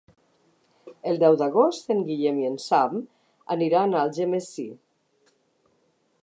[1.11, 2.97] El deu d'agost en Guillem i en Sam
[3.57, 4.67] aniran a Algemesí.